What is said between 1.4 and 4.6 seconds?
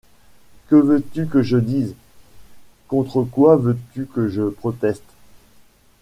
je dise? Contre quoi veux-tu que je